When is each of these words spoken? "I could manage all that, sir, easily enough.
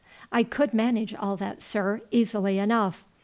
"I 0.31 0.41
could 0.41 0.73
manage 0.73 1.13
all 1.13 1.37
that, 1.37 1.61
sir, 1.61 2.01
easily 2.09 2.57
enough. 2.57 3.05